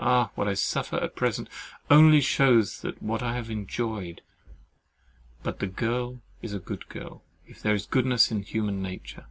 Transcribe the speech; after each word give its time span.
Ah! 0.00 0.32
what 0.34 0.48
I 0.48 0.54
suffer 0.54 0.96
at 0.96 1.14
present 1.14 1.48
only 1.88 2.20
shews 2.20 2.84
what 2.98 3.22
I 3.22 3.34
have 3.36 3.48
enjoyed. 3.48 4.20
But 5.44 5.60
"the 5.60 5.68
girl 5.68 6.20
is 6.40 6.52
a 6.52 6.58
good 6.58 6.88
girl, 6.88 7.22
if 7.46 7.62
there 7.62 7.72
is 7.76 7.86
goodness 7.86 8.32
in 8.32 8.42
human 8.42 8.82
nature." 8.82 9.26